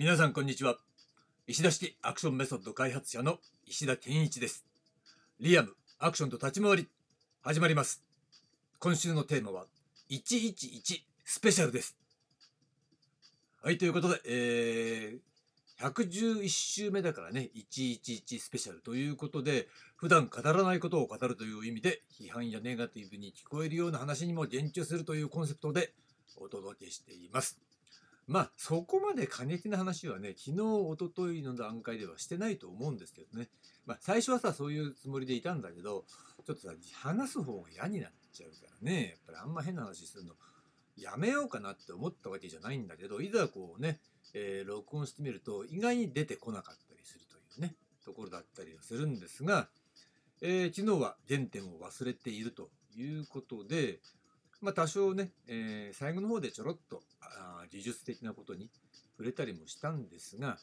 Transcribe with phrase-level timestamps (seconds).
[0.00, 0.78] 皆さんこんにちは。
[1.46, 4.64] 石田式アクションメソッド開発者の石田健一です。
[5.40, 6.88] リアムアクションと立ち回り
[7.42, 8.02] 始まります。
[8.78, 9.66] 今週のテーマは
[10.10, 11.98] 111スペシャルです。
[13.62, 25.92] はいということで、えー、111週目だからね111スペシャルということで普段語らないことを語るという意味で批判やネガティブに聞こえるような話にも言及するというコンセプトで
[26.38, 27.69] お届けしています。
[28.30, 33.48] まあそこまで過激な話はね昨日おとといの段階ではしてないと思うんですけどね。
[33.86, 36.04] まあ最初はさそういうつもりでいたんだけど
[36.46, 39.02] ちょっとさ話す方が嫌になっちゃうからね。
[39.02, 40.34] やっぱりあんま変な話するの
[40.96, 43.98] やめようかなって思ったわけじゃないんだけどいざこうね、
[44.32, 47.74] えー、録音してみると意外に出てこなかったりするというね
[48.04, 49.66] ところだったりはするんですが、
[50.40, 53.98] えー、昨日は原点を忘れているということで
[54.60, 58.70] まあ、多少ね、えー、最後の方でちょろっとあ技術的なことに
[59.12, 60.58] 触れたりもしたんですが、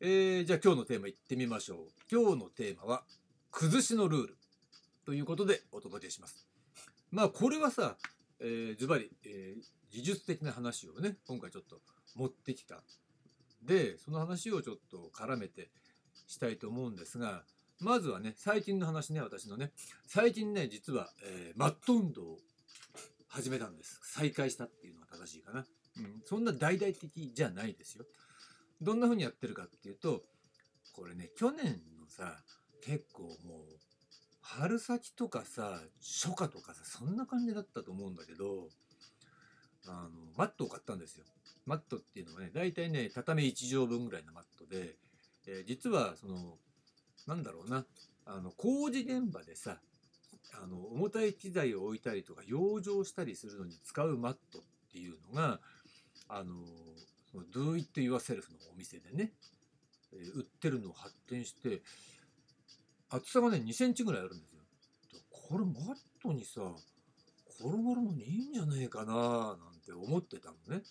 [0.00, 1.78] えー、じゃあ今日のテーマいってみましょう。
[2.10, 3.04] 今日のテーマは、
[3.50, 4.36] 崩しのルール
[5.06, 6.46] ということでお届けします。
[7.10, 7.96] まあこれはさ、
[8.40, 11.80] えー、ズバリ、えー、技術的な話をね、今回ちょっと
[12.16, 12.82] 持ってきた。
[13.62, 15.70] で、その話をちょっと絡めて
[16.26, 17.44] したいと思うんですが、
[17.80, 19.72] まずはね、最近の話ね、私のね、
[20.06, 22.38] 最近ね、実は、えー、マット運動
[23.34, 23.98] 始めたんです。
[24.04, 25.66] 再開したっていうのが正しいかな。
[25.96, 28.04] うん、そんな大々的じゃないですよ。
[28.80, 30.22] どんな風にやってるかっていうと、
[30.92, 32.36] これね、去年のさ、
[32.84, 33.36] 結構もう、
[34.40, 38.68] 春先とかさ、初夏とかさ、そんな感じだったと思うんだけど、
[39.88, 41.24] あの、マットを買ったんですよ。
[41.66, 44.94] マットっていうのはね、大体ね、畳1畳分ぐらいのマットで、
[45.48, 46.58] えー、実は、その、
[47.26, 47.84] なんだろうな、
[48.26, 49.80] あの、工事現場でさ、
[50.62, 55.60] あの重たい機材を置いたりとか養生したりするのに使うマットっていうのが
[56.28, 56.54] あの
[57.30, 59.32] その Do It Yourself のお店でね、
[60.12, 61.82] え、売ってるのを発見して
[63.10, 64.60] 厚さがね2センチぐらいあるんですよ。
[65.30, 65.74] これマッ
[66.22, 66.62] トにさ
[67.60, 70.82] 転がるのにいいんじゃねえかななんて思ってたのね。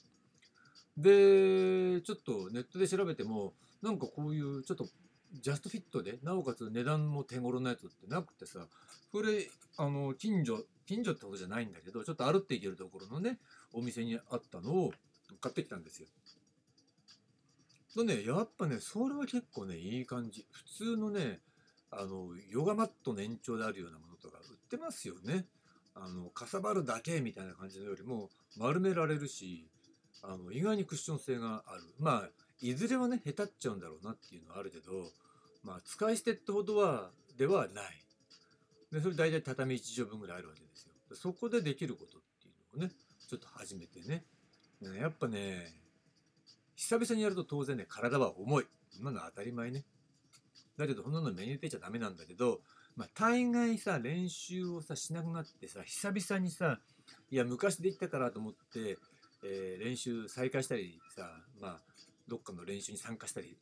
[0.98, 4.88] でちょっとネットで調べてもなんかこういうちょっと
[5.34, 8.68] ジャストフィットでなおかつ値段も手頃なやつってなくてさ
[9.12, 13.40] これあの近所近所ってことじゃないんだけどちょっと歩っていけるところのね
[13.74, 14.94] お店にあったのを
[15.42, 16.08] 買ってきたんですよ。
[17.96, 21.40] とねやっぱねそれは結構ねいい感じ普通のね
[21.92, 25.46] あのヨガマットの延長であるようなものとか売ってますよね。
[25.96, 29.68] あのかさばるだけみたいな感じのよりも丸められるし
[30.24, 32.30] あの意外にクッション性があるまあ
[32.64, 35.12] いずれはねへたっちゃうんだろうなっていうのはあるけど
[35.64, 37.86] まあ使い捨てってほどはではない。
[38.92, 40.94] でそれ大体畳1畳分ぐらいあるわけですよ。
[41.14, 42.94] そこでできることっていうのをね
[43.28, 44.24] ちょっと始めてね。
[44.82, 45.74] ねやっぱね
[46.76, 48.66] 久々にやると当然ね体は重い。
[48.98, 49.84] 今のは当たり前ね。
[50.78, 52.62] だけどそんなの目に入れてちゃダメなんだけど
[52.96, 56.80] まあ大概さ練習をさしなくなってさ久々にさ
[57.30, 58.98] いや昔できたからと思って、
[59.44, 61.30] えー、練習再開したりさ
[61.60, 61.93] まあ
[62.34, 63.56] どっかの練習に参加したり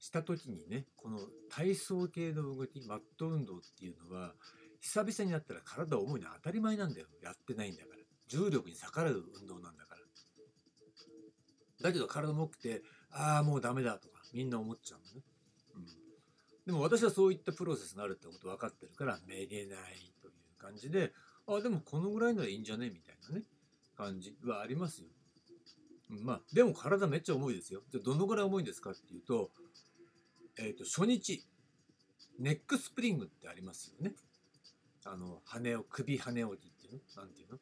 [0.00, 4.34] した時にねこの体操系の動きマット運動っていうのは
[4.80, 7.06] 久々になったら体重いのは当たり前なんだよ。
[7.22, 8.02] やってないんだから。
[8.26, 10.00] 重力に逆らう運動なんだから。
[11.82, 15.22] だけど体重くてああもうダメだとかみんな思っちゃうのね、
[15.76, 15.86] うん、
[16.66, 21.12] でも私はそういったプロセスがあるってこと分かってるからめげないという感じで
[21.46, 22.90] あでもこのぐらいならいいんじゃね？
[22.90, 23.44] みたいなね
[23.96, 25.08] 感じはありますよ。
[26.08, 27.82] まあ、でも体めっちゃ重いですよ。
[27.90, 29.50] じゃどのぐらい重いんですかっていうと、
[30.58, 31.44] えっ、ー、と、初日、
[32.38, 34.14] ネックスプリングってありますよね。
[35.04, 37.22] あの、跳ね、首跳ね起きっていうの？
[37.22, 37.58] なんていうの、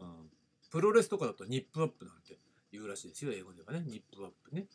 [0.00, 0.30] うん、
[0.70, 2.38] プロレスとかだとニップアップなんて
[2.72, 3.82] 言うらしいですよ、英語ではね。
[3.86, 4.66] ニップアップね。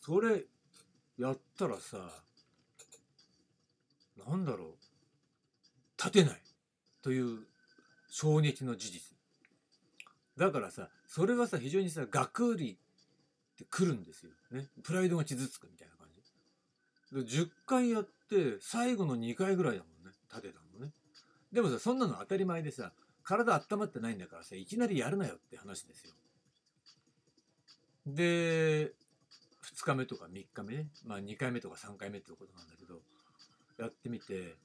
[0.00, 0.44] それ、
[1.18, 2.10] やったらさ、
[4.26, 4.68] なんだろう、
[5.98, 6.42] 立てない
[7.02, 7.46] という
[8.08, 9.16] 衝撃の事実。
[10.36, 12.76] だからさ、それはさ、非常にさ、ガクリっ
[13.56, 14.32] てくるんですよ。
[14.50, 14.68] ね。
[14.82, 16.22] プライドが傷つくみたいな感じ。
[17.12, 20.12] で10回やって、最後の2回ぐらいだもんね。
[20.30, 20.92] 立てたのね。
[21.52, 22.92] でもさ、そんなの当たり前でさ、
[23.24, 26.12] 体温まってないんだからさ、いきなりやるなよって話ですよ。
[28.06, 28.92] で、
[29.64, 33.00] 2日目とか3日目ね、まあ2回目とか3回目ってことなんだけど、
[33.78, 34.56] やってみて、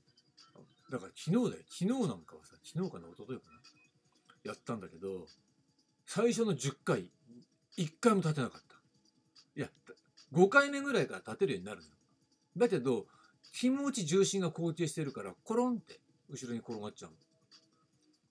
[0.92, 3.60] だから昨日だよ、昨日なんかはさ、昨日かな、一昨日かな、
[4.44, 5.28] やったんだけど、
[6.13, 7.10] 最初の10回、
[7.78, 8.75] 1回も立てなかった。
[9.56, 9.69] いや、
[10.34, 11.88] 5回目ぐらいから立てるようになるの。
[12.58, 13.06] だけど、
[13.54, 17.12] 気持ち重心が肯定してるから、コロンって後ろに転がっちゃう。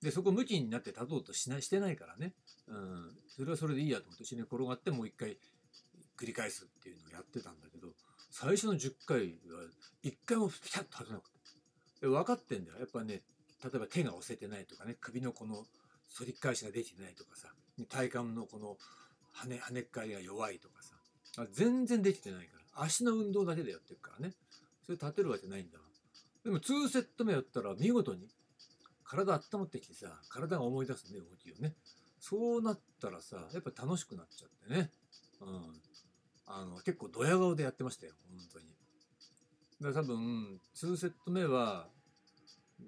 [0.05, 2.35] で、そこ向きになって立とうとしないしてないからね。
[2.69, 3.17] うん。
[3.29, 5.39] それはそれでいいやと思って後ろに転がってもう一回
[6.19, 7.89] 繰り返すっていうのをやってたんだけど
[8.31, 9.65] 最初の10回は
[10.05, 11.39] 1回もピタッと外れなくて
[12.03, 13.23] で分かってんだよやっぱね
[13.65, 15.65] 例えば手が押せてないとかね首のこの
[16.17, 17.49] 反り返しができてないとかさ。
[17.89, 18.77] 体幹のこの
[19.35, 20.95] 跳ね跳ねっ返りが弱いとかさ。
[21.53, 22.85] 全然できてないから。
[22.85, 24.35] 足の運動だけでやってるからね。
[24.85, 25.85] それ立てるわけないんだわ。
[26.45, 28.29] でも2セット目やったら見事に
[29.05, 31.75] 体温まってきてさ体が思い出すね動きをね。
[32.19, 34.91] そうなったらさやっぱ楽しくなっちゃってね。
[35.41, 35.81] うん。
[36.47, 38.65] あの結構ドヤ顔でやってましたよ本当に。
[39.81, 41.89] だから多分2セット目は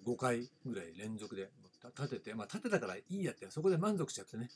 [0.07, 1.51] 5回ぐらい連続で
[1.89, 4.49] 立ててまあ立てたからいいやってそこで満足しちゃってね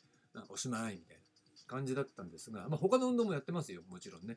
[0.48, 1.22] おしまいみたいな
[1.66, 4.36] 感じだったんですが、まあ、他の運動もやってますよもちろんね。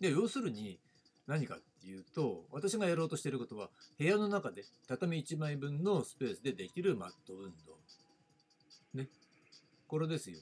[0.00, 0.78] で要するに
[1.26, 7.78] 何かっていうと私がやろうとしていることは部屋の中で畳1枚分のスペースでできるマット運動。
[8.94, 9.08] ね。
[9.86, 10.38] これですよ。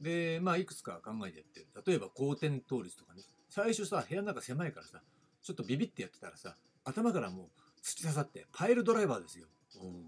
[0.00, 3.22] でまあいくつか考えてやってる例えば後転倒立とかね。
[3.50, 5.02] 最初さ部屋の中狭いからさ
[5.42, 7.46] ちょっとビビってやってたらさ頭からもう
[7.82, 9.46] 突き刺さってパイルドライバーですよ、
[9.82, 10.04] うん、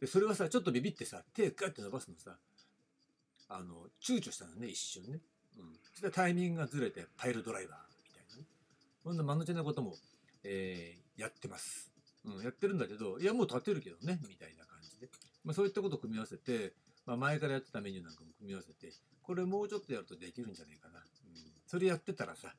[0.00, 2.36] でそれはさちょっとビビってさ手ガッて伸ばすのさ
[3.48, 5.20] あの躊躇したのね一瞬ね、
[5.58, 8.44] うん、そしたらタイミングがずれてパイルドライバーみたいなね。
[9.02, 9.94] そんな間抜けなことも、
[10.44, 11.90] えー、やってます、
[12.24, 15.08] うん、やってるんだけどいやもう立てるけどねみたいな感じで、
[15.44, 16.72] まあ、そういったことを組み合わせて、
[17.06, 18.92] まあ、前からやってたメニューなんかも組み合わせて
[19.22, 21.04] これもうちょっとやるとできるんじゃないかな、うん、
[21.66, 22.54] それやってたらさ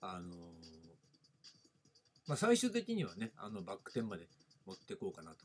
[0.00, 0.32] あのー、
[2.26, 4.28] まあ、最終的にはねあのバック転まで
[4.66, 5.44] 持ってこうかなと。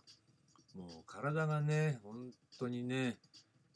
[0.75, 3.17] もう体がね本当にね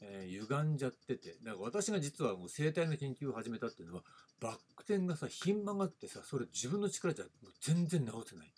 [0.02, 1.36] えー、歪んじゃってて。
[1.42, 4.02] だから私が実はもう生体の研究を始めたっていうのは
[4.40, 8.52] バック転がさひん曲がってさそれ自分の力じゃもう全然治せない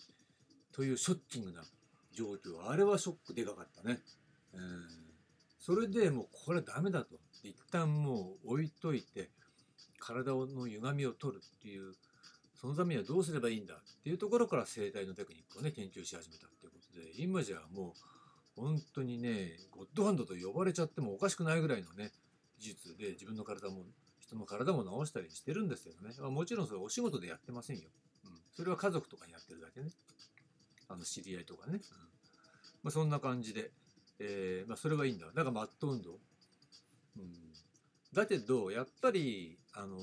[0.73, 1.63] というショッキングな
[2.13, 2.69] 状況。
[2.69, 4.01] あれはショックでかかったね、
[4.55, 4.61] えー、
[5.61, 7.17] それでもうこれはダメだと。
[7.43, 9.29] 一旦もう置いといて
[9.99, 11.93] 体の歪みを取るっていう
[12.65, 17.93] そのためにはどうすればいいんだっていうところから生体のテクニックをね研究し始めたっていうことで今じゃもう
[18.57, 22.13] 本当にね、ゴッドハンドと呼ばれちゃってもおかしくないぐらいのね、
[22.61, 23.83] 技術で自分の体も、
[24.21, 26.15] 人の体も治したりしてるんですけどね。
[26.21, 27.89] まあ、もちろんそれお仕事でやってませんよ。
[28.25, 28.31] うん。
[28.53, 29.91] それは家族とかにやってるだけね。
[30.89, 31.75] あの、知り合いとかね。
[31.75, 31.81] うん。
[31.81, 33.73] まあ、そんな感じで。
[34.21, 35.27] えー、まあ、それはいいんだ。
[35.27, 36.21] だからマット運動。
[37.19, 37.53] うん。
[38.13, 39.99] だけど、やっぱり、あの、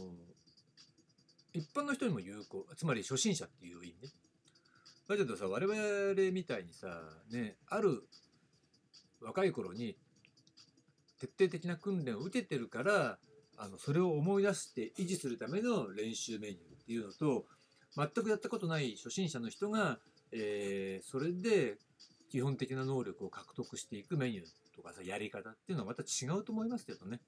[1.54, 2.66] 一般の人にも有効。
[2.78, 4.10] つまり初心者っていう意味ね。
[5.08, 6.88] だけどさ、我々みたいにさ、
[7.32, 8.08] ね、ある
[9.22, 9.98] 若い頃に
[11.20, 13.18] 徹底的な訓練を受けてるから
[13.58, 17.46] あのそれを思い出して維持するための練習メニューっていうのと
[17.96, 20.00] 全くやったことない初心者の人が、
[20.32, 21.78] えー、それで
[22.32, 24.46] 基本的な能力を獲得していくメニュー
[24.76, 27.20] とかさやり方っていうのはまた違うと思いますけどね、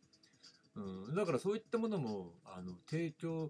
[0.76, 3.50] うん、だからそういったものもあの提供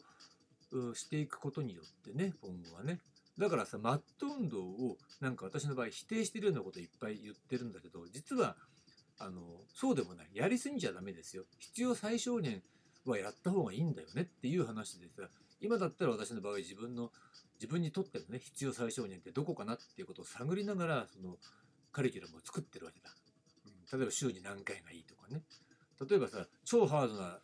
[0.95, 2.99] していくことによってね今後はね
[3.37, 8.55] だからさ、マット運動をなんか私の場合否定してるようなこといっぱい言ってるんだけど、実は、
[9.17, 9.41] あの、
[9.73, 10.29] そうでもない。
[10.33, 11.43] やりすぎちゃダメですよ。
[11.59, 12.61] 必要最小限
[13.05, 15.29] はやった方がいいんだよねっていう話でさ、
[15.61, 17.11] 今だったら私の場合自分の、
[17.55, 21.37] 自分にとってのね、必要最小限ってどこかなっていうことを探りながら、その、
[21.91, 23.09] カリキュラムを作ってるわけだ。
[23.65, 25.41] うん、例えば週に何回がいいとかね。
[26.07, 27.39] 例えばさ、超ハードな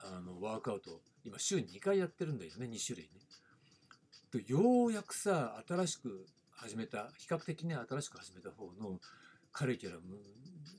[0.00, 3.20] あのワークアウト今週2回やってるんだよね、2種類ね。
[4.30, 8.98] とようやくさ新しく始めた比較的ね新しく始めた方の
[9.52, 10.18] カリキュラム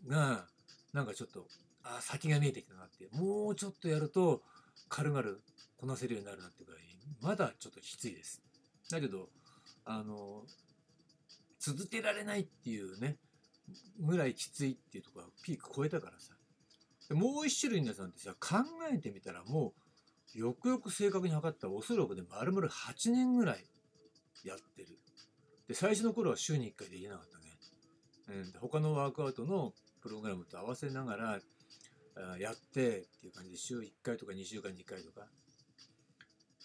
[0.07, 0.47] が
[0.91, 1.47] なんかちょっと
[1.83, 4.41] あ先が見えてきたなってもうちょっとやると
[4.89, 5.23] 軽々
[5.77, 6.81] こなせるようになるなってぐらい
[7.21, 8.41] まだちょっときついです。
[8.89, 9.29] だけど
[9.85, 10.43] あの
[11.59, 13.17] 続けられないっていうね
[13.99, 16.33] ぐらいきついっていうところはピーク超えたからさ。
[17.11, 19.92] もう一種類のやつなんてさ考えてみたらもう
[20.35, 23.65] よくよく正確に測ったらおそらくね、丸々8年ぐらい
[24.43, 24.99] やってる。
[25.67, 27.43] で、最初の頃は週に1回できなかったね。
[28.29, 31.39] うん、他のワークアウトのプログラムと合わせながら
[32.37, 35.27] やってっていう感じで週1回とか2週間に1回とか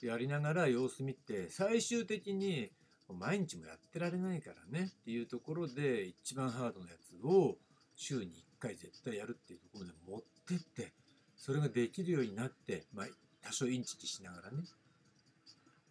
[0.03, 2.71] やりながら様子見て最終的に
[3.09, 7.57] 毎日もやってられないからねっていうところで一番ハードなやつを
[7.97, 10.93] 週に1回絶対やるっていうところで持ってって
[11.37, 13.07] それができるようになって、まあ、
[13.43, 14.65] 多少インチキしながらね。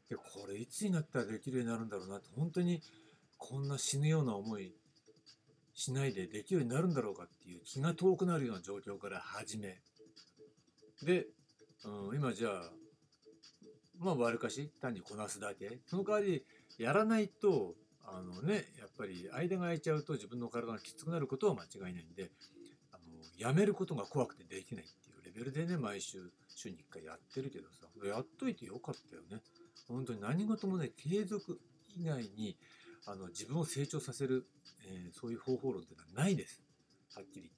[0.10, 2.82] でこれいつになったらできるようになるんだろうなって本当に
[3.38, 4.74] こんな死ぬような思い
[5.74, 9.80] しないでできるようになるんだろうかっていう気が遠くなるような状況から始め。
[11.04, 11.28] で、
[11.84, 12.72] うん、今じゃあ
[14.00, 15.80] まあわりかし単にこなすだけ。
[15.86, 16.46] その代わり
[16.78, 17.76] やらないと
[18.06, 22.32] あのねやっぱり間が空いちゃうと自分の体がきつくなることは間違いないんで
[22.92, 23.02] あの
[23.38, 25.07] やめることが怖くてできないって
[25.38, 29.42] ベルでね毎週週に1回やってるけどさやっといてよかったよね。
[29.88, 31.60] 本当に何事もね継続
[31.96, 32.58] 以外に
[33.06, 34.48] あの自分を成長させる、
[34.88, 36.62] えー、そういう方法論っていうのはないです。
[37.14, 37.58] はっきり言って。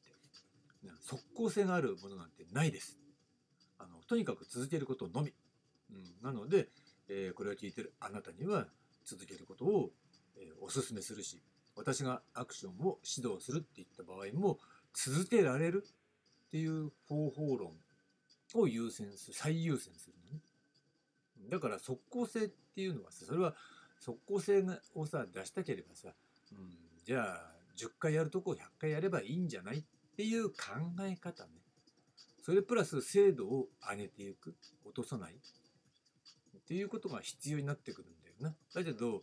[1.02, 3.00] 即効性があるものなんてないです。
[3.78, 5.34] あのとにかく続けることのみ、
[5.92, 6.68] うん、なので、
[7.08, 8.68] えー、これを聞いてるあなたには
[9.06, 9.92] 続けることを、
[10.38, 11.42] えー、お勧めするし
[11.76, 14.60] 私がアクションを指導するっていった場合も
[14.94, 15.86] 続けられる
[16.50, 17.74] っていう方法論
[18.56, 20.42] を優先する最優先するのね。
[21.50, 23.54] だから即効性っていうのはさそれは
[24.00, 24.64] 即効性
[24.96, 26.10] をさ出したければさ、
[26.52, 26.70] うん、
[27.06, 29.84] じゃあ10回やるとこを100回やればいいんじゃないっ
[30.18, 30.56] ていう考
[31.02, 31.50] え方ね。
[32.42, 38.56] それプラス精度を上げていく落とさないっていうことが必要になってくるんだよな。
[38.74, 39.22] だけど、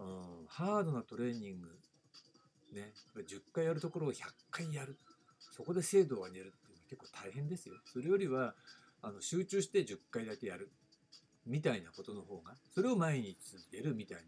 [0.00, 1.68] うん、ハードなトレーニング
[2.72, 4.98] ね10回やるところを100回やる。
[5.56, 7.74] そこで精度を上げるっていうのは結構大変ですよ。
[7.92, 8.54] それよりは
[9.02, 10.70] あの集中して10回だけやる。
[11.46, 14.18] みたいなことの方がそれを毎日続けるみたい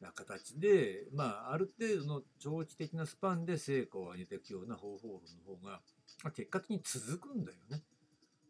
[0.00, 5.80] な形でまあある程度の長期的なスパンで成果を上げていくような方法論の方が、
[6.22, 7.82] まあ、結果的に続くんだよね、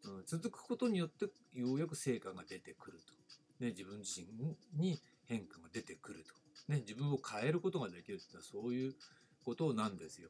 [0.05, 4.27] うん、続くことによってようやく成果が出てくると、ね、自分自身
[4.79, 8.95] に変化が出てくると、ね、自分を変えることができるっていうのはそういう
[9.45, 10.29] ことなんですよ。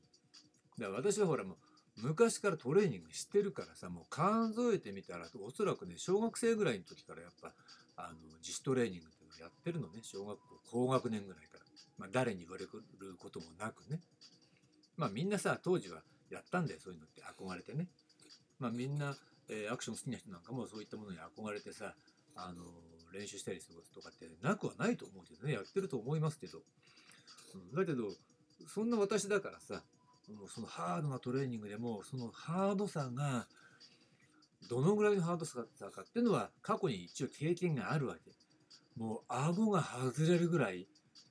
[0.78, 1.56] だから私はほらもう
[1.98, 7.52] 昔からトレーニングしてるからさもう数えてみたらおそらくね小学生ぐらいの時からやっぱ
[7.96, 11.64] あの自主トレーニングっていうのをやってるのね小学校高学年ぐらいから、
[11.98, 12.70] まあ、誰に言われる
[13.18, 14.00] こともなくね。
[14.96, 17.22] まあみんなさ当時はやったんだよそういうのって。
[17.22, 17.88] 憧れてね。
[18.58, 19.14] まあみんな、
[19.48, 21.94] えー、アクション好きな人なんかもそういったものに憧れてさ
[22.36, 22.62] あの
[23.12, 26.58] 練習したりすることとかってなくはないと思うけどねやってると思いますけど、
[27.54, 28.04] うん、だけど
[28.68, 29.82] そんな私だからさ
[30.48, 33.46] そのハードなトレーニングでもそのハードさが
[34.68, 38.32] どのぐらいのハードさかっていうのは過去に一応経験があるわけ。
[38.96, 40.86] もう顎が外れるぐらい、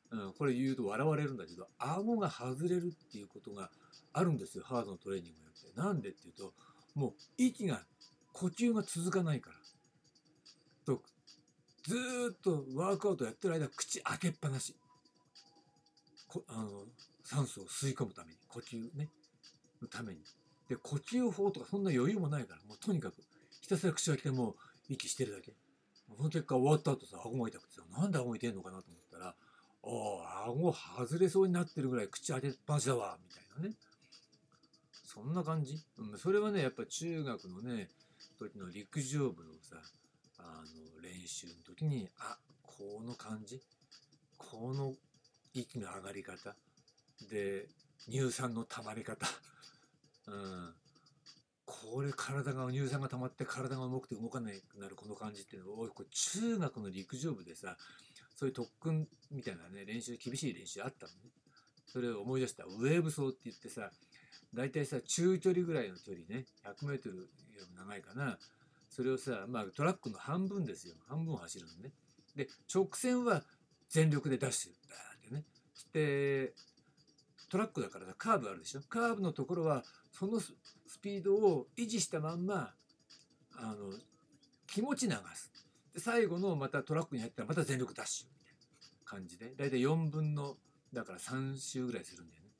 [0.09, 3.69] うん、これ言うと笑われるんだけど顎が外れるっていうことが
[4.13, 5.79] あるんですよハードのトレーニングをやって。
[5.79, 6.53] なんでっていうと
[6.95, 7.81] もう息が
[8.33, 9.57] 呼吸が続かないから。
[10.85, 11.03] と
[11.83, 11.95] ず
[12.33, 14.75] っとワークアウトやってる間口開けっぱなし。
[16.47, 16.85] あの
[17.23, 19.09] 酸素を吸い込むために呼吸ね。
[19.81, 20.19] のために。
[20.69, 23.15] で呼吸法とかそんな余裕もないからもうとにかく
[23.61, 24.55] ひたすら口を開けてもう
[24.89, 25.53] 息してるだけ。
[26.15, 29.35] その結果終わった後さ顎が痛くてさなんで顎痛いのかなと思ったらあ
[29.83, 33.75] あ顎外れそうになってるぐらい口開けっぱなしだわみたいなね。
[34.91, 37.89] そんな感じ、うん、それはねやっぱ中学のね
[38.39, 39.77] 時の陸上部のさ
[40.39, 40.63] あ
[40.97, 43.61] の練習の時にあこの感じ。
[44.37, 44.93] この
[45.53, 46.55] 息の上がり方。
[47.29, 47.67] で
[48.09, 49.27] 乳酸の溜まり方。
[50.27, 50.73] うん。
[51.65, 57.77] これ体が乳酸が溜まって体が重くて動かなくなるこの感じっていうのをこれ中学の陸上部でさ
[58.35, 61.31] そういう特訓みたいなね練習厳しい練習あったのね。
[61.85, 63.89] それを思い出したウェーブ走って言ってさ
[64.53, 68.37] 大体さ中距離ぐらいの距離ね 100m より長いかな。
[68.89, 70.95] それをさまあトラックの半分ですよ。
[71.07, 71.91] 半分走るのね。
[72.35, 73.43] で直線は
[73.89, 74.71] 全力でダッシュ。
[74.89, 75.45] バーってね。
[75.73, 76.53] して
[77.51, 78.81] トラックだからカーブあるでしょ？
[78.87, 80.53] カーブのところはそのス
[81.01, 82.71] ピードを維持したまんま
[83.57, 83.91] あの
[84.67, 85.51] 気持ち流す。
[85.93, 88.57] で最後のまたトラックに入ったらまた全力ダッシュみたいな
[89.03, 89.53] 感じで。
[89.57, 90.55] 大体4分の
[90.93, 92.51] だから3周ぐらいするんだよね。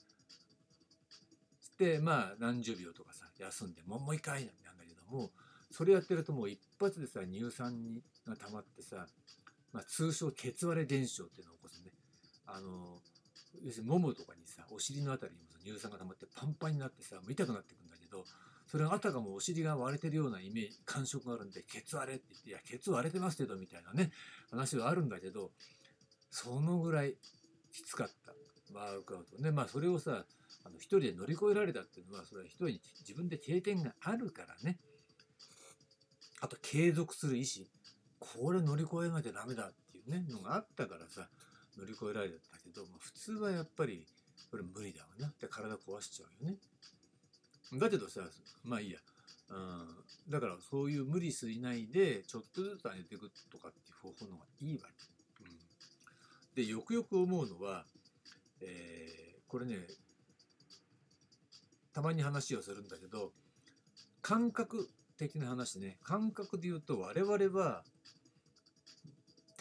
[1.80, 5.32] でまあ何十秒とかさ休んでもうもう一回なんだけども
[5.72, 9.08] それやってるともう一発でさ乳酸が溜まってさ、
[9.72, 11.92] まあ、通称ケツ割れ現象っていうのを起こすね。
[12.46, 13.00] あの
[13.64, 18.26] 要するにももとかにさお尻のあたりにも乳酸が溜まってパンパンになってさ痛くなってくんだけど
[18.68, 24.12] それがあたかもお尻が割れてるようなイメージ感触があるんでケツ割れって言っていやケツ割れてますけどみたいなね
[24.50, 25.52] 話はあるんだけど
[26.30, 27.16] そのぐらい
[27.74, 28.34] きつかった。
[28.74, 29.52] ワークアウトね。
[29.52, 30.24] まあそれをさ
[30.64, 34.80] あの一人で乗り越えられたっていうのはそれは一人に自分で経験があるからね。
[36.40, 37.70] あと継続する意志。
[38.20, 41.28] これ乗り越えなきゃダメだっていうねのがあったからさ。
[41.82, 44.06] 乗り越えられたけど、まあ、普通はやっぱり
[44.52, 45.28] これ無理だわな。
[45.28, 46.58] って体壊しちゃうよね。
[47.80, 48.22] だけどさ
[48.64, 49.00] まあいいや、
[49.50, 55.44] うん、だからそういう無理しないでちょっとずつ上げていくとかっていう方法の方がいいわけ。
[55.44, 57.86] うん、でよくよく思うのは、
[58.62, 59.78] えー、これね
[61.94, 63.32] たまに話をするんだけど
[64.22, 65.98] 感覚的な話ね。
[66.04, 67.84] 感覚で言うと我々は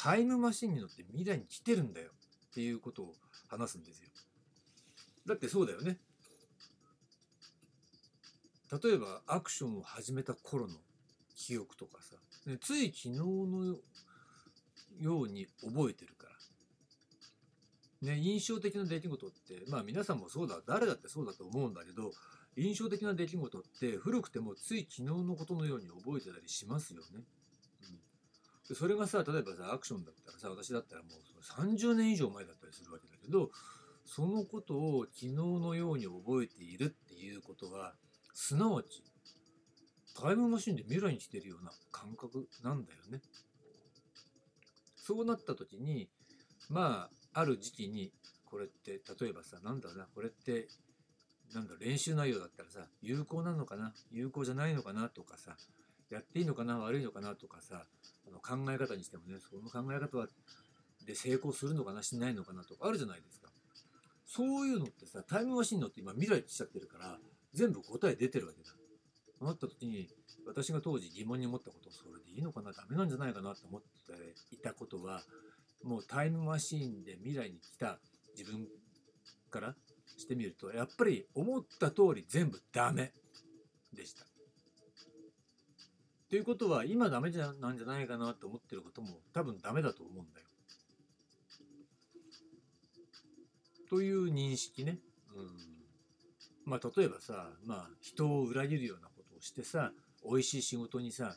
[0.02, 2.08] タイムマシンに乗って未来に来てるんだよ
[2.50, 3.14] っていうことを
[3.48, 4.08] 話すんですよ。
[5.26, 5.98] だってそうだよね。
[8.82, 10.74] 例えばアクションを始めた頃の
[11.36, 12.16] 記憶とかさ、
[12.62, 13.76] つい昨日の
[15.00, 16.28] ように覚えてるか
[18.02, 22.12] らね印象的な出来事ってまあ皆さんもそうだ誰だってそうだと思うんだけど
[22.56, 27.24] 印象的な出来事って古くてもつい昨日のことのように覚えてたりしますよね。
[28.70, 33.50] うん、それがさ例えばさアクションだったらさ私だったらもう30年以上前だったりするわけだけど
[34.04, 37.94] そのことを昨日のように覚えているっていうことは
[38.34, 39.04] すなわち
[40.20, 43.22] タイムマシンで未来に来てるような感覚なんだよね。
[44.96, 46.08] そうなった時に
[46.68, 48.12] まあある時期に
[48.44, 50.68] これって例えばさなんだろうなこれって
[51.54, 55.56] なんだ練習内容だったらさ有効なのかな有効じゃないのかなとかさ
[56.10, 57.84] やっていいのかな悪いのかなとかさ
[58.26, 60.26] あの考え方にしてもねその考え方は
[61.06, 63.48] で成功するのかなしないのかなとかあるじゃないですか
[64.26, 67.18] そういうのってさタイムマシンのって今未来ってしちゃってるから
[67.52, 68.70] 全部答え出てるわけだ
[69.38, 70.08] となった時に
[70.46, 74.12] 私が当時疑問に思ったことそれでいいのかなダメなんじゃないかなと思って
[74.54, 75.22] いたことは
[75.82, 77.98] もうタイムマシーンで未来に来た
[78.36, 78.66] 自分
[79.50, 79.74] から
[80.16, 83.12] してみるとやっぱり思った通り全部ダメ
[83.92, 84.29] でした。
[86.30, 90.46] ということは今ダメじゃなんじゃないかなと思ってることも多分ダメだと思うんだよ。
[93.88, 94.98] という認識ね。
[95.34, 95.50] うん、
[96.64, 99.90] まあ例えばさ、まあ、人を裏切るようなことをしてさ
[100.24, 101.34] 美味しい仕事にさ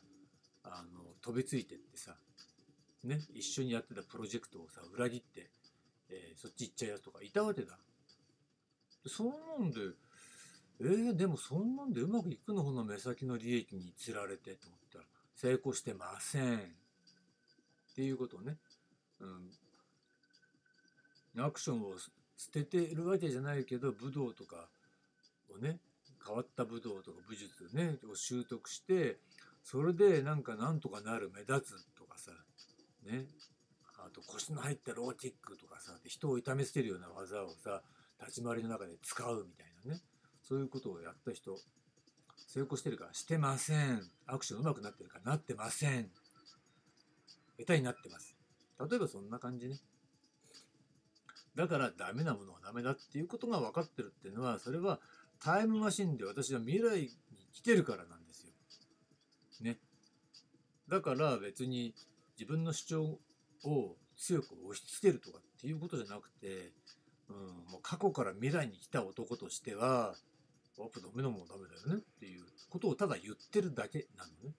[0.64, 2.16] あの飛びついてってさ、
[3.04, 5.50] ね、一緒にやってたプロジェクトをさ裏切って、
[6.12, 7.80] えー、そっち行っちゃうやつとかいたわけだ。
[9.08, 9.28] そん
[9.60, 9.80] なんで、
[10.84, 16.58] えー、でもそんなんでうまくいくのこの目先の利益につられてと思ったら、成功してません。
[16.58, 16.60] っ
[17.96, 18.58] ていうことをね、
[21.36, 21.94] うん、アクションを
[22.36, 24.68] 捨ててるわけじゃないけど、武道とか
[25.50, 25.80] をね、
[26.26, 29.20] 変わった武道とか武術ね、を習得して、
[29.64, 32.32] それでなんかなんとかなる目立つとかさ、
[33.06, 33.26] ね、
[34.00, 37.82] あと腰の入ったローティックとかさ、人を痛めつけるような技をさ、
[38.20, 39.73] 立ち回りの中で使うみたいな。
[40.44, 41.58] そういうことをやった人
[42.48, 46.10] 成功してるかしてませんアクション上手くなってるかなってません
[47.58, 48.36] 下手になってます
[48.80, 49.78] 例えばそんな感じね
[51.56, 55.00] だからダメなものはダメだっていうことが分かってるっていうのはそれは
[55.40, 57.10] タイムマシンで私は未来に
[57.54, 58.54] 来てるからなんですよ。
[59.62, 59.78] ね。
[60.90, 61.94] だから別に
[62.40, 63.04] 自分の主張
[63.66, 66.72] を強く押し付けるとかっていうことじゃなくて
[67.30, 70.16] うん、もう過去から未来に来た男としては、
[70.78, 74.56] やっぱダメなもんダメだよねっていうことをただ言ってるだけなのね。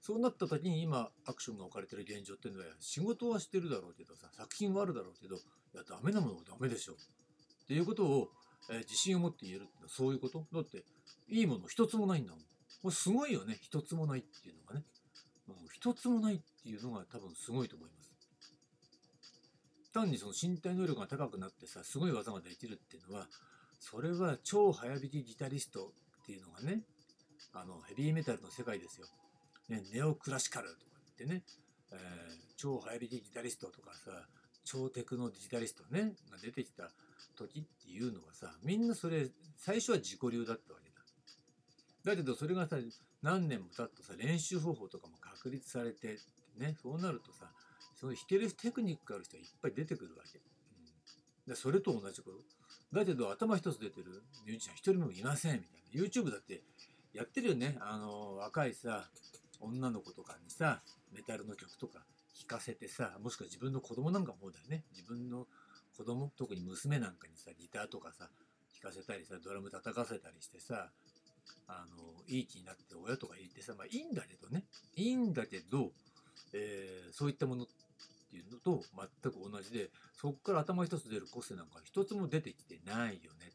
[0.00, 5.38] そうなった時に今アクションが置かれてる現状っていうのは仕事はしてるだろうけどさ、作品はあるだろうけど、い
[5.74, 6.92] やダメなものはダメでしょ。
[6.92, 8.28] っていうことを、
[8.70, 10.84] えー、自信を持って言えるってのはそういうことだって、
[11.28, 12.40] いいもの一つもないんだもん。
[12.82, 13.58] これすごいよね。
[13.62, 14.84] 一つもないっていうのがね。
[15.46, 18.04] もう一つもないっていうのが多分すごいと思います。
[19.94, 23.28] 単にその身体能力が高くなってさすごい技ができるっていうのは
[23.84, 25.92] それは超早弾きギタリスト
[26.22, 26.80] っていうのがね
[27.52, 29.06] あのヘビーメタルの世界ですよ、
[29.68, 30.80] ね、ネオクラシカルとか
[31.18, 31.42] 言ってね、
[31.92, 31.98] えー、
[32.56, 34.10] 超早弾きギタリストとかさ
[34.64, 36.84] 超テクノギタリストねが出てきた
[37.36, 40.90] 時っていうのはさみんなそれ最初は自己流だったわけ
[42.06, 42.78] だだけどそれがさ
[43.22, 46.16] 何年も経ってさ練習方法とかも確立されて
[46.56, 47.50] ねそうなるとさ
[48.00, 50.38] その弾けるテクニックがある人はいっぱい出てくるわけ。
[50.38, 52.63] うん、でそれと同じこと。
[52.94, 56.06] だけど頭一つ出てるミュージシャン一人もいませんみたいな。
[56.06, 56.62] YouTube だって
[57.12, 57.76] やってるよね。
[57.80, 59.08] あの、若いさ、
[59.60, 62.00] 女の子とかにさ、メタルの曲とか
[62.48, 64.82] 弾かせてさ、もしくは自分の子供なんかもだよね。
[64.92, 65.46] 自分の
[65.96, 68.28] 子供、特に娘なんかにさ、ギターとかさ、
[68.82, 70.90] 弾かせたりさ、ドラム叩かせたりしてさ、
[71.68, 74.64] あの、いい気になって親とか言ってさ、まあいいんだけどね。
[74.96, 75.92] いいんだけど、
[76.52, 77.72] えー、そういったものって
[78.34, 78.82] ていうのと
[79.22, 83.52] 全く同じでそこから頭一つ出る個性なんか一つも出てきてないよね。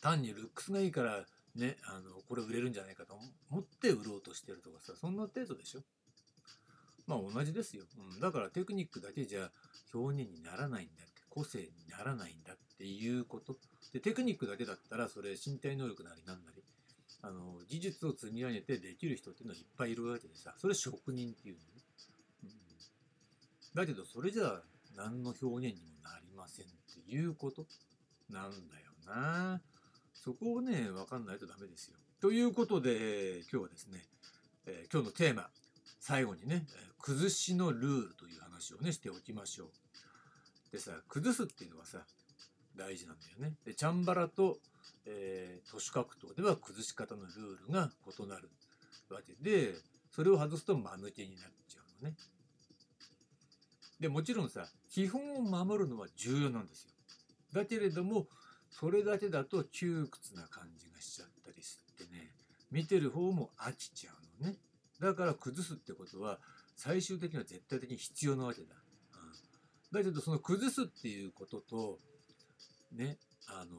[0.00, 1.24] 単にルックスがいいから
[1.56, 3.14] ねあのこれ売れるんじゃないかと
[3.50, 5.80] 思って売ろうとしてるとかさそんな程度でしょ。
[7.06, 9.50] まあ同じですよ、うん、だからテクニックだけじゃ
[9.92, 13.56] 表現にならないんだって個性にならないんだっていうこと。
[13.92, 16.62] でテクニックだけだったらそれ身体能力なりなんなり
[17.22, 21.73] あの技術を積み上げてできる人っていうのはいっぱいいるわけでさそれ職人っていうの。
[23.74, 24.62] だけどそれじゃあ
[24.96, 27.66] 何の表現にもなりませんっていうこと
[28.30, 29.60] なんだよな。
[30.12, 31.96] そこをね、わかんないとダメですよ。
[32.20, 34.06] ということで、今日はですね、
[34.66, 35.50] えー、今日のテーマ、
[36.00, 36.64] 最後にね、
[36.98, 39.68] 崩しのルールという話をね、しておきましょう。
[40.72, 42.06] でさ、崩すっていうのはさ、
[42.76, 43.54] 大事なんだよね。
[43.64, 44.58] で、チャンバラと、
[45.06, 48.50] えー、都市格闘では崩し方のルールが異なる
[49.10, 49.74] わけで
[50.10, 52.16] それを外すと間抜けになっちゃうのね。
[54.04, 56.90] でもちろんさ基本を守るのは重要なんですよ。
[57.54, 58.26] だけれども
[58.68, 62.28] それだけだと窮屈な感じがしちゃったりしてね
[62.70, 64.58] 見てる方も飽きちゃうのね。
[65.00, 66.38] だから崩すってことは
[66.76, 68.74] 最終的には絶対的に必要なわけだ。
[69.94, 71.98] うん、だけどその崩すっていうことと
[72.92, 73.78] ねあの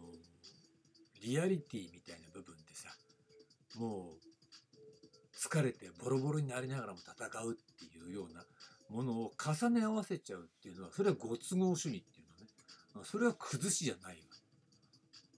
[1.21, 2.89] リアリティみたいな部分でさ
[3.75, 4.25] もう
[5.37, 8.43] 疲れてボロボロになりながらも戦うっていうような
[8.89, 13.05] ものを重ね合わせちゃうっていうのはそれはご都合主義っていうのね。
[13.05, 14.21] それは崩しじゃないわ、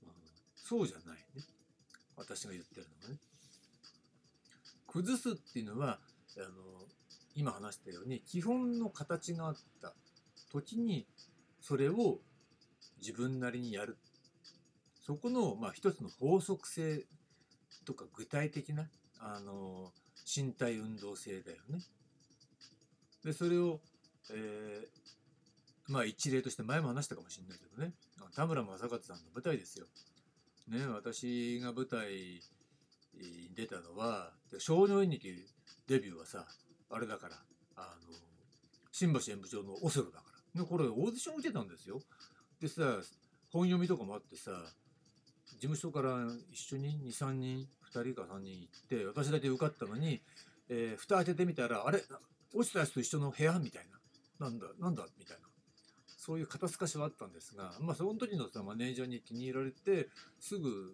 [0.04, 0.12] うん、
[0.56, 1.44] そうじゃないね。
[2.16, 3.20] 私が言ってるのはね。
[4.88, 6.00] 崩すっていうのは
[6.38, 6.48] あの
[7.36, 9.94] 今話したように基本の形があった
[10.52, 11.06] 時に
[11.62, 12.20] それを
[13.00, 13.98] 自分なりにやる。
[15.06, 17.06] そこの、まあ、一つの法則性
[17.86, 19.92] とか具体的なあの
[20.26, 21.80] 身体運動性だよね。
[23.28, 23.82] でそれを、
[24.32, 27.92] えー、まあ一例として前も話したかもしれないけどね
[28.34, 29.86] 田村正和さんの舞台ですよ。
[30.70, 32.42] ね私が舞台
[33.20, 35.46] に出たのは少女演劇
[35.88, 36.46] デビューはさ
[36.90, 37.36] あれだから
[37.76, 38.16] あの
[38.94, 40.24] 新橋演舞場のオセロだか
[40.56, 42.00] らでこれオーディション受けたんですよ。
[42.62, 43.02] でさ
[43.52, 44.52] 本読みとかもあってさ
[45.52, 46.16] 事務所から
[46.50, 50.22] 一緒に23人2人か3人行って私だけ受かったのに、
[50.70, 52.02] えー、蓋開けてみたらあれ
[52.54, 53.88] 落ちたやつと一緒の部屋みたい
[54.40, 54.48] な。
[54.48, 55.48] なんだなんだみたいな。
[56.28, 60.10] そういう肩透かしはあったんですがまあその時のさマネージャーに気に入られて
[60.42, 60.94] すぐ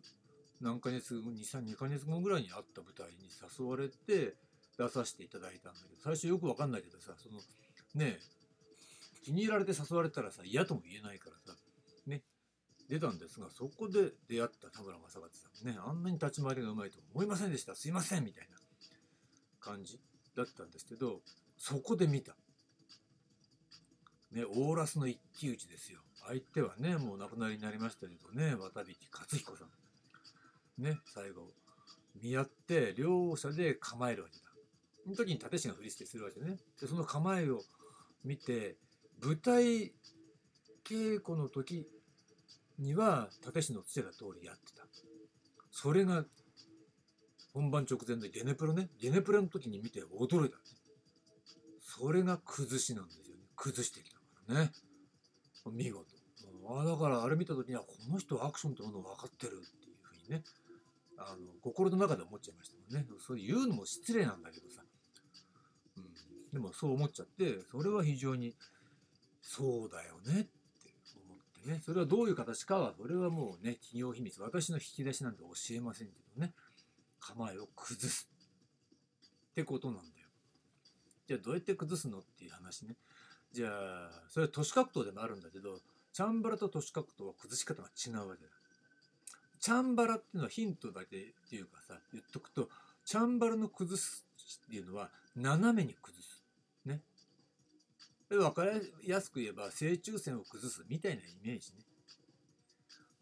[0.62, 4.36] 何ヶ月後232ヶ月後ぐらいに会った舞台に誘われて
[4.78, 7.40] 出させていただいたんだけど最初よく分かんないけどさその
[7.96, 8.20] ね
[9.24, 11.58] 気に入られて誘われたらさ嫌とも言えないからさ
[12.06, 12.22] ね
[12.88, 17.74] 出たんですがそこで出会った田村正和さんねあんなに立ち回りがうまいと思いませんでした。
[17.74, 18.58] すいませんみたいな
[19.60, 20.00] 感じ。
[20.36, 21.22] だったんですけど
[21.58, 22.36] そこで見た。
[24.32, 26.00] ね、オーラスの一騎打ちですよ。
[26.28, 30.84] 相手はね、もう亡くなりになりましたけどね、渡引勝彦さん。
[30.84, 31.54] ね、最後、
[32.22, 34.44] 見合って両者で構えるわけだ。
[35.04, 36.58] その時に立師が振り捨てするわけね。
[36.82, 37.62] で、その構えを
[38.24, 38.78] 見て、
[39.22, 39.94] 舞台
[40.84, 41.88] 稽古の時
[42.80, 44.84] には立師のつけた通りやってた。
[45.72, 46.26] それが
[47.54, 50.58] 本番直前でゲネプロね、ゲネプロの時に見て驚いた、
[51.82, 53.44] それが崩しなんですよね。
[53.56, 54.72] 崩してきたからね。
[55.72, 56.06] 見事。
[56.66, 60.44] あだからあれ見た時にはこの人アクションってもの分かってるっていうふうにね。
[61.18, 63.08] あの心の中で思っちゃいましたもんね。
[63.20, 64.82] そう言うのも失礼なんだけどさ、
[65.98, 66.04] うん、
[66.52, 68.56] でもそう思っちゃってそれは非常に
[69.42, 70.50] そうだよねって
[71.26, 71.82] 思ってね。
[71.86, 74.42] それはどういう形かはそれはもうね企業秘密。
[74.42, 76.54] 私の引き出しなんて教えませんけどね。
[77.28, 78.28] 構えを崩す
[79.52, 80.28] ってことなんだよ。
[81.28, 82.96] じゃあどうやって崩すのっていう話ね。
[83.54, 85.80] じゃあそれは都市格闘でもあるんだけど
[86.12, 88.50] チャンバラと都市格闘は崩し方が違うわけだ。
[89.60, 92.68] チャンバラっていうのはヒントだけっていうかさ言っとくと
[93.06, 94.26] チャンバラの崩す
[94.66, 96.44] っていうのは斜めに崩す
[96.86, 97.02] ね。
[98.30, 101.86] 分かりやすく言えば正中線を崩すみたいなイメージね。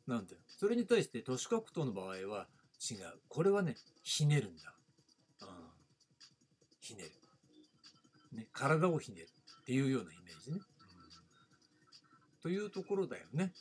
[0.08, 0.42] なんだよ。
[0.48, 2.48] それに対して都市格闘の場合は
[2.90, 4.74] 違うこれはねひねるんだ、
[5.42, 5.48] うん、
[6.80, 7.12] ひねる
[8.34, 9.28] ね、体をひねる
[9.62, 10.58] っていうようなイメージね。
[10.58, 10.64] うん、
[12.42, 13.52] というところだよね。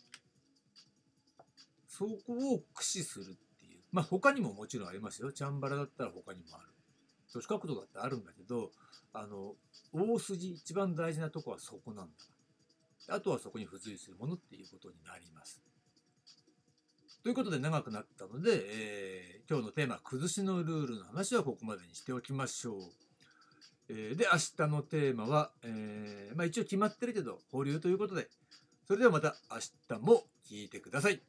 [1.88, 2.12] そこ
[2.54, 3.80] を駆使するっていう。
[3.92, 5.32] まあ他にももちろんありますよ。
[5.32, 6.68] チャンバラだったら他にもある。
[7.32, 8.70] 都市角度だってあるんだけど、
[9.12, 9.54] あの、
[9.92, 13.14] 大筋、一番大事なとこはそこなんだ。
[13.14, 15.60] あとはそこに付随するものっていうことになります。
[17.22, 22.80] ということで長くなったので、えー、今日のテーマ、崩しのルールの話はここまでにしておきましょう。
[23.90, 28.28] えー、で、明日のテーマは、えー、まあ一応決まってるけど、保留ということで、
[28.86, 31.20] それではまた明日も聞いてください。